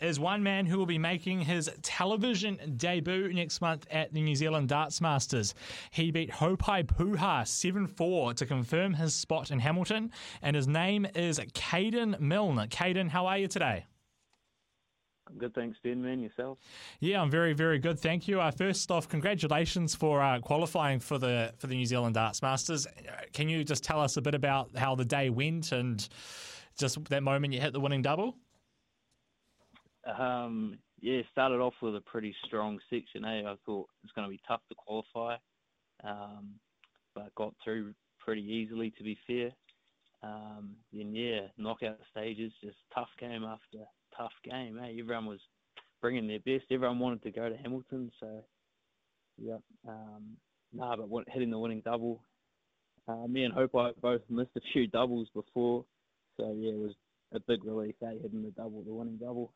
[0.00, 4.34] is one man who will be making his television debut next month at the New
[4.34, 5.54] Zealand Darts Masters.
[5.90, 10.10] He beat Haupai Puha 7 4 to confirm his spot in Hamilton,
[10.42, 12.68] and his name is Kayden Milne.
[12.68, 13.86] Kayden, how are you today?
[15.28, 16.02] I'm good, thanks, Ben.
[16.02, 16.58] Man, yourself?
[16.98, 18.00] Yeah, I'm very, very good.
[18.00, 18.40] Thank you.
[18.40, 22.86] Uh, first off, congratulations for uh, qualifying for the for the New Zealand Darts Masters.
[23.32, 26.08] Can you just tell us a bit about how the day went and
[26.76, 28.36] just that moment you hit the winning double?
[30.06, 33.44] Um, yeah, started off with a pretty strong section A.
[33.46, 35.36] I thought it was going to be tough to qualify,
[36.04, 36.54] um,
[37.14, 39.50] but got through pretty easily, to be fair.
[40.22, 43.78] Um, then, yeah, knockout stages, just tough game after
[44.16, 44.78] tough game.
[44.78, 45.00] Eh?
[45.00, 45.40] Everyone was
[46.00, 46.70] bringing their best.
[46.70, 48.42] Everyone wanted to go to Hamilton, so
[49.38, 49.56] yeah.
[49.88, 50.36] Um,
[50.72, 52.22] nah, but what, hitting the winning double.
[53.08, 55.84] Uh, me and Haupai both missed a few doubles before,
[56.36, 56.94] so yeah, it was
[57.32, 59.52] a big relief, eh, hitting the double, the winning double.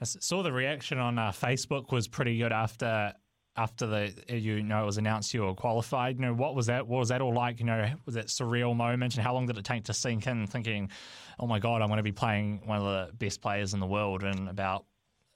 [0.00, 3.12] I saw the reaction on uh, Facebook was pretty good after
[3.56, 6.16] after the you know it was announced you were qualified.
[6.16, 6.86] You know what was that?
[6.86, 7.60] What was that all like?
[7.60, 9.14] You know was that surreal moment?
[9.14, 10.46] And how long did it take to sink in?
[10.46, 10.90] Thinking,
[11.38, 13.86] oh my god, I'm going to be playing one of the best players in the
[13.86, 14.84] world in about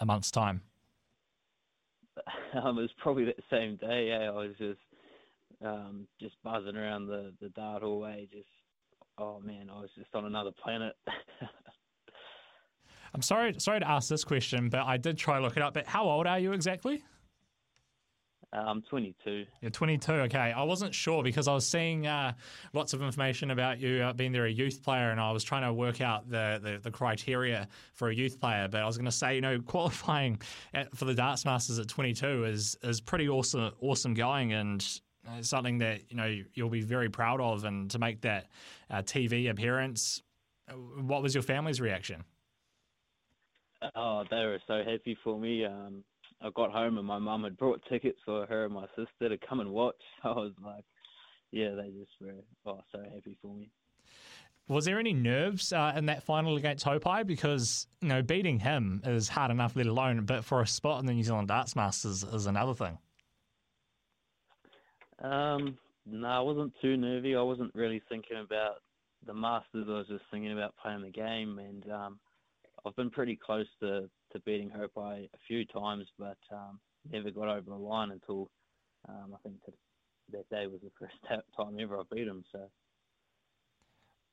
[0.00, 0.62] a month's time.
[2.54, 4.08] Um, it was probably that same day.
[4.08, 4.78] Yeah, I was just
[5.64, 8.28] um, just buzzing around the the dart hallway.
[8.30, 8.44] Just
[9.16, 10.94] oh man, I was just on another planet.
[13.14, 15.74] I'm sorry, sorry to ask this question, but I did try to look it up.
[15.74, 17.02] But how old are you exactly?
[18.54, 19.46] Uh, I'm 22.
[19.62, 20.12] You're 22.
[20.12, 22.32] Okay, I wasn't sure because I was seeing uh,
[22.74, 25.62] lots of information about you uh, being there a youth player, and I was trying
[25.62, 28.68] to work out the, the, the criteria for a youth player.
[28.68, 30.40] But I was going to say, you know, qualifying
[30.74, 35.00] at, for the Darts Masters at 22 is is pretty awesome, awesome going, and
[35.40, 37.64] something that you know you'll be very proud of.
[37.64, 38.48] And to make that
[38.90, 40.22] uh, TV appearance,
[40.68, 42.22] uh, what was your family's reaction?
[43.94, 45.64] Oh, they were so happy for me.
[45.64, 46.04] Um,
[46.40, 49.38] I got home and my mum had brought tickets for her and my sister to
[49.46, 50.00] come and watch.
[50.24, 50.84] I was like,
[51.50, 52.32] yeah, they just were
[52.66, 53.70] oh, so happy for me.
[54.68, 57.26] Was there any nerves uh, in that final against Haupai?
[57.26, 61.06] Because you know beating him is hard enough, let alone, but for a spot in
[61.06, 62.96] the New Zealand Darts Masters is another thing.
[65.20, 65.76] Um,
[66.06, 67.34] no, I wasn't too nervy.
[67.34, 68.76] I wasn't really thinking about
[69.26, 69.86] the Masters.
[69.88, 72.20] I was just thinking about playing the game, and um,
[72.86, 77.48] I've been pretty close to, to beating Haupai a few times, but um, never got
[77.48, 78.48] over the line until
[79.08, 79.56] um, I think
[80.32, 81.14] that day was the first
[81.56, 82.42] time ever I beat him.
[82.52, 82.68] So.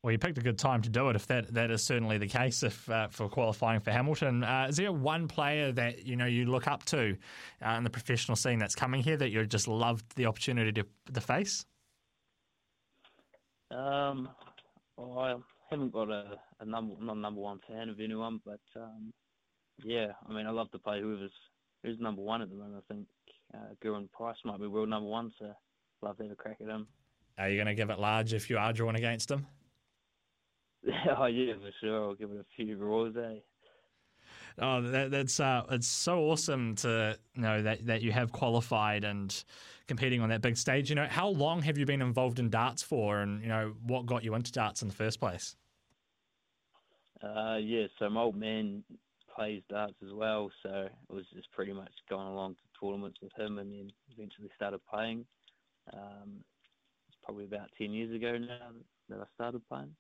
[0.02, 1.18] Well, you picked a good time to do it.
[1.18, 4.78] If that, that is certainly the case, if uh, for qualifying for Hamilton, uh, is
[4.78, 7.18] there one player that you know you look up to
[7.66, 10.86] uh, in the professional scene that's coming here that you just loved the opportunity to,
[11.14, 11.66] to face?
[13.72, 14.30] Um,
[14.96, 19.12] well, haven't got a, a number not number one fan of anyone, but um,
[19.84, 21.32] yeah, I mean I love to play whoever's
[21.84, 22.84] who's number one at the moment.
[22.90, 23.08] I think
[23.54, 25.52] uh, Gerwyn Price might be world number one, so
[26.02, 26.88] love to have a crack at him.
[27.38, 29.48] Are you going to give it large if you are drawn against him?
[31.18, 32.04] oh yeah, for sure.
[32.04, 33.40] I'll give it a few roars, eh?
[34.62, 39.44] Oh, that, that's uh, it's so awesome to know that that you have qualified and
[39.88, 40.90] competing on that big stage.
[40.90, 44.06] You know, how long have you been involved in darts for, and you know what
[44.06, 45.56] got you into darts in the first place?
[47.22, 48.84] Uh, yeah, so my old man
[49.36, 53.32] plays darts as well, so it was just pretty much going along to tournaments with
[53.38, 55.26] him, and then eventually started playing.
[55.94, 56.44] Um,
[57.08, 58.70] it's probably about ten years ago now
[59.10, 59.96] that I started playing.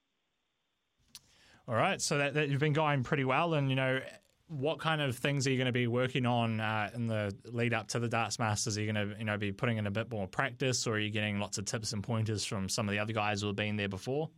[1.67, 3.99] All right, so that, that you've been going pretty well, and you know
[4.47, 7.73] what kind of things are you going to be working on uh, in the lead
[7.73, 8.77] up to the Darts Masters?
[8.77, 10.99] Are you going to you know be putting in a bit more practice, or are
[10.99, 13.55] you getting lots of tips and pointers from some of the other guys who have
[13.55, 14.29] been there before?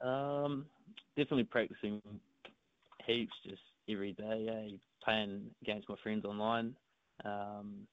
[0.00, 0.66] Um,
[1.16, 2.00] definitely practicing
[3.06, 4.46] heaps, just every day.
[4.46, 6.74] Yeah, playing against my friends online.
[7.24, 7.86] Um,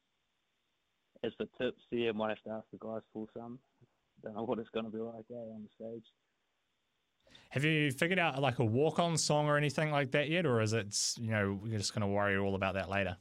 [1.24, 3.60] as for tips, yeah, I might have to ask the guys for some.
[4.24, 6.06] Don't know what it's going to be like yeah, on the stage.
[7.50, 10.62] Have you figured out like a walk on song or anything like that yet, or
[10.62, 13.18] is it you know we're just going to worry all about that later?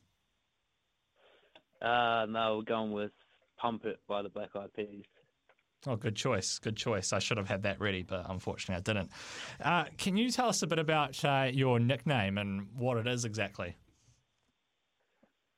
[1.83, 3.13] Uh, no, we're going with
[3.59, 5.05] "Pump It" by the Black Eyed Peas.
[5.87, 6.59] Oh, good choice.
[6.59, 7.13] Good choice.
[7.13, 9.11] I should have had that ready, but unfortunately I didn't.
[9.63, 13.25] Uh, can you tell us a bit about uh, your nickname and what it is
[13.25, 13.77] exactly?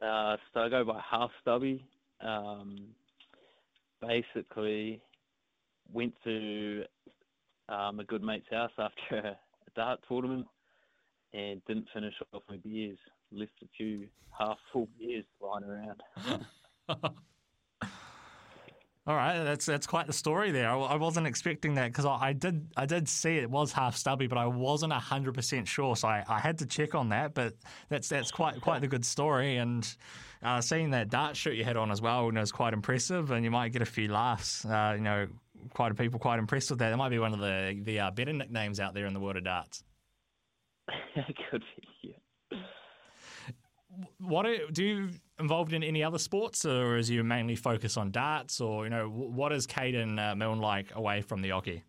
[0.00, 1.84] Uh, so I go by Half Stubby.
[2.20, 2.76] Um,
[4.00, 5.02] basically,
[5.92, 6.84] went to
[7.68, 10.46] um, a good mate's house after a, a dart tournament
[11.32, 12.98] and didn't finish off my beers.
[13.32, 14.06] Left a few
[14.38, 16.02] half full beers lying around.
[19.04, 20.70] All right, that's that's quite the story there.
[20.70, 23.96] I, I wasn't expecting that because I, I, did I did see it was half
[23.96, 27.34] stubby, but I wasn't hundred percent sure, so I, I had to check on that.
[27.34, 27.54] But
[27.88, 29.84] that's that's quite quite the good story, and
[30.40, 33.32] uh, seeing that dart shirt you had on as well you know, was quite impressive,
[33.32, 34.64] and you might get a few laughs.
[34.64, 35.26] Uh, you know,
[35.74, 36.90] quite a people quite impressed with that.
[36.90, 39.36] That might be one of the the uh, better nicknames out there in the world
[39.36, 39.82] of darts.
[41.50, 42.14] Could be,
[42.52, 42.58] yeah.
[44.18, 45.10] What do you
[45.42, 49.08] involved in any other sports, or is you mainly focus on darts, or you know
[49.08, 51.82] what is Kayden uh, Milne like away from the Oche?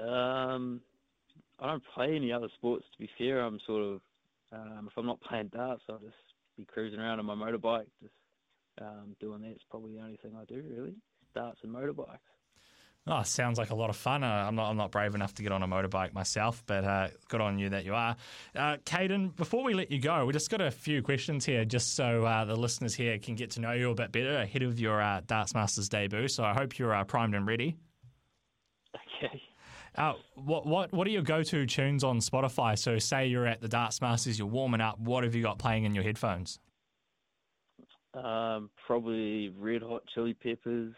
[0.00, 0.80] Um,
[1.58, 2.86] I don't play any other sports.
[2.92, 4.00] To be fair, I'm sort of
[4.52, 6.14] um, if I'm not playing darts, I'll just
[6.56, 8.14] be cruising around on my motorbike, just
[8.80, 9.50] um, doing that.
[9.50, 10.94] It's probably the only thing I do really,
[11.34, 12.18] darts and motorbikes.
[13.10, 14.22] Oh, sounds like a lot of fun.
[14.22, 17.08] Uh, I'm not I'm not brave enough to get on a motorbike myself, but uh,
[17.28, 18.14] good on you that you are.
[18.54, 21.96] Uh, Kayden, before we let you go, we just got a few questions here, just
[21.96, 24.78] so uh, the listeners here can get to know you a bit better ahead of
[24.78, 26.28] your uh, Darts Masters debut.
[26.28, 27.76] So I hope you're uh, primed and ready.
[28.94, 29.42] Okay.
[29.96, 32.78] Uh, what what what are your go-to tunes on Spotify?
[32.78, 35.00] So say you're at the Darts Masters, you're warming up.
[35.00, 36.60] What have you got playing in your headphones?
[38.12, 40.94] Um, probably Red Hot Chili Peppers,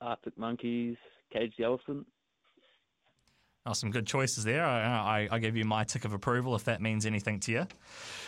[0.00, 0.96] Arctic Monkeys,
[1.32, 2.06] Cage the Elephant.
[3.66, 4.64] Oh, some good choices there.
[4.64, 7.66] I, I, I, give you my tick of approval if that means anything to you.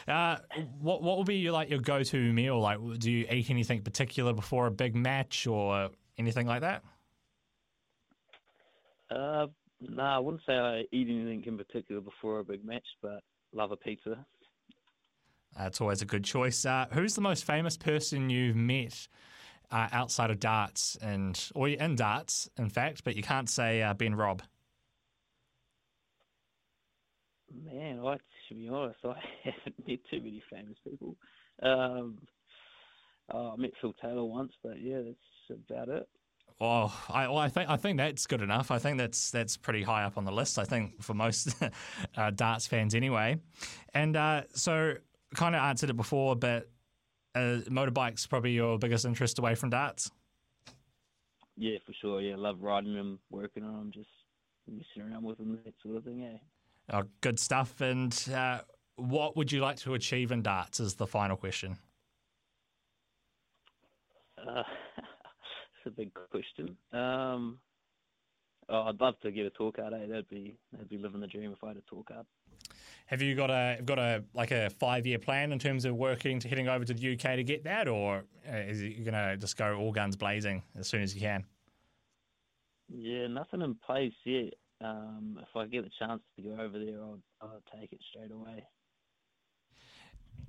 [0.06, 0.36] Uh,
[0.80, 2.60] what what will be your, like your go to meal?
[2.60, 5.88] Like, do you eat anything particular before a big match or
[6.18, 6.82] anything like that?
[9.10, 9.46] Uh,
[9.80, 13.22] no, nah, I wouldn't say I eat anything in particular before a big match, but
[13.54, 14.26] love a pizza.
[15.56, 16.66] That's always a good choice.
[16.66, 19.08] Uh, who's the most famous person you've met
[19.70, 23.94] uh, outside of darts and or in darts, in fact, but you can't say uh,
[23.94, 24.42] Ben Robb.
[27.52, 28.16] Man, I
[28.48, 31.16] to be honest, I haven't met too many famous people.
[31.62, 32.18] Um,
[33.32, 36.08] oh, I met Phil Taylor once, but yeah, that's about it.
[36.60, 38.70] Oh, I, well, I think I think that's good enough.
[38.70, 40.58] I think that's that's pretty high up on the list.
[40.58, 41.54] I think for most
[42.16, 43.38] uh, darts fans, anyway.
[43.94, 44.94] And uh, so,
[45.34, 46.68] kind of answered it before, but
[47.34, 50.10] uh, motorbikes probably your biggest interest away from darts.
[51.56, 52.20] Yeah, for sure.
[52.20, 54.08] Yeah, love riding them, working on them, just
[54.66, 56.20] messing around with them, that sort of thing.
[56.20, 56.38] Yeah.
[56.98, 57.80] Oh, good stuff.
[57.80, 58.60] And uh,
[58.96, 60.80] what would you like to achieve in darts?
[60.80, 61.76] Is the final question.
[64.38, 64.62] Uh,
[64.96, 66.76] that's a big question.
[66.92, 67.58] Um,
[68.70, 69.92] oh, I'd love to get a tour card.
[69.92, 70.06] Eh?
[70.06, 72.26] That'd be that'd be living the dream if I had a tour card.
[73.06, 75.96] Have you got a have got a like a five year plan in terms of
[75.96, 79.14] working to heading over to the UK to get that, or uh, is it going
[79.14, 81.44] to just go all guns blazing as soon as you can?
[82.88, 84.54] Yeah, nothing in place yet.
[84.82, 88.30] Um, if I get the chance to go over there, I'll, I'll take it straight
[88.30, 88.64] away.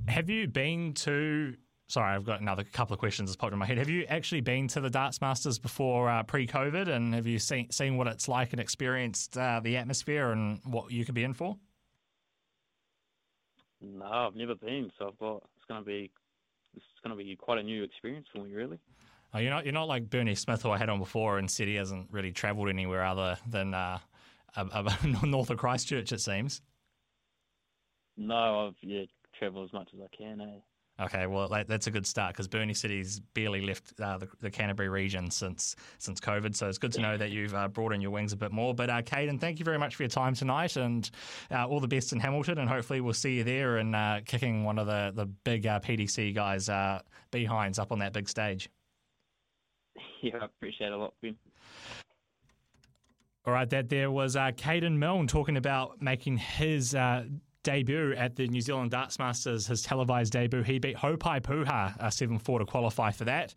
[0.08, 1.56] Have you been to?
[1.92, 3.78] Sorry, I've got another couple of questions that's popped in my head.
[3.78, 7.70] Have you actually been to the Darts Masters before uh, pre-COVID, and have you seen
[7.70, 11.34] seen what it's like and experienced uh, the atmosphere and what you could be in
[11.34, 11.58] for?
[13.82, 16.10] No, I've never been, so I've got it's going to be
[16.74, 18.80] it's going to be quite a new experience for me, really.
[19.34, 21.68] Oh, you're not you're not like Bernie Smith, who I had on before, and said
[21.68, 24.00] he hasn't really travelled anywhere other than uh,
[25.24, 26.62] north of Christchurch, it seems.
[28.16, 29.04] No, I've yeah
[29.38, 30.40] travelled as much as I can.
[30.40, 30.60] Eh?
[31.02, 34.52] Okay, well that, that's a good start because Bernie Smith's barely left uh, the, the,
[34.52, 38.02] Canterbury region since since COVID, so it's good to know that you've uh, brought in
[38.02, 38.76] your wings a bit more.
[38.76, 41.10] But uh, Kayden, thank you very much for your time tonight, and
[41.50, 44.64] uh, all the best in Hamilton, and hopefully we'll see you there and uh, kicking
[44.64, 48.70] one of the the big uh, PDC guys uh, behinds up on that big stage.
[50.24, 51.36] Yeah, I appreciate it a lot, Ben.
[53.44, 57.24] All right, that there was uh, Kayden Milne talking about making his uh,
[57.64, 60.64] debut at the New Zealand Darts Masters, his televised debut.
[60.64, 63.54] He beat Haupai Puha uh, 7 4 to qualify for that.